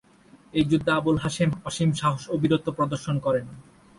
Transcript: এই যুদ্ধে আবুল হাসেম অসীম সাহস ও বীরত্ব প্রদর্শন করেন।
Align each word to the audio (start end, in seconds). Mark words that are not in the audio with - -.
এই 0.53 0.65
যুদ্ধে 0.69 0.91
আবুল 0.99 1.17
হাসেম 1.23 1.49
অসীম 1.69 1.89
সাহস 2.01 2.23
ও 2.31 2.33
বীরত্ব 2.41 2.67
প্রদর্শন 2.77 3.15
করেন। 3.25 3.45